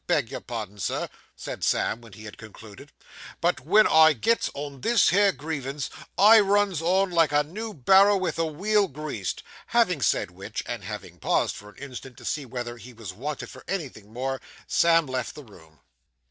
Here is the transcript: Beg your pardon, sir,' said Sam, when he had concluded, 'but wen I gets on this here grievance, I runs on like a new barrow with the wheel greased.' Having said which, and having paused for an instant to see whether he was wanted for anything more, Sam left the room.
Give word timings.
Beg 0.07 0.31
your 0.31 0.41
pardon, 0.41 0.79
sir,' 0.79 1.09
said 1.35 1.63
Sam, 1.63 2.01
when 2.01 2.13
he 2.13 2.23
had 2.25 2.39
concluded, 2.39 2.91
'but 3.39 3.59
wen 3.59 3.85
I 3.85 4.13
gets 4.13 4.49
on 4.55 4.81
this 4.81 5.09
here 5.09 5.31
grievance, 5.31 5.91
I 6.17 6.39
runs 6.39 6.81
on 6.81 7.11
like 7.11 7.31
a 7.31 7.43
new 7.43 7.71
barrow 7.75 8.17
with 8.17 8.37
the 8.37 8.47
wheel 8.47 8.87
greased.' 8.87 9.43
Having 9.67 10.01
said 10.01 10.31
which, 10.31 10.63
and 10.65 10.83
having 10.83 11.19
paused 11.19 11.55
for 11.55 11.69
an 11.69 11.77
instant 11.77 12.17
to 12.17 12.25
see 12.25 12.47
whether 12.47 12.77
he 12.77 12.93
was 12.93 13.13
wanted 13.13 13.51
for 13.51 13.63
anything 13.67 14.11
more, 14.11 14.41
Sam 14.65 15.05
left 15.05 15.35
the 15.35 15.43
room. 15.45 15.81